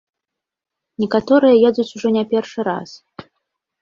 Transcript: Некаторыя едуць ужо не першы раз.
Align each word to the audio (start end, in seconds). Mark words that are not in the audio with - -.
Некаторыя 1.03 1.55
едуць 1.69 1.87
ужо 1.99 2.07
не 2.19 2.23
першы 2.35 2.59
раз. 2.73 2.89